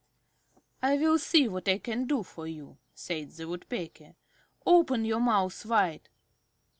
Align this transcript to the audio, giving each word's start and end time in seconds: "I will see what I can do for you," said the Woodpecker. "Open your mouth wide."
"I 0.81 0.97
will 0.97 1.19
see 1.19 1.47
what 1.47 1.69
I 1.69 1.77
can 1.77 2.07
do 2.07 2.23
for 2.23 2.47
you," 2.47 2.79
said 2.95 3.33
the 3.33 3.47
Woodpecker. 3.47 4.15
"Open 4.65 5.05
your 5.05 5.19
mouth 5.19 5.63
wide." 5.67 6.09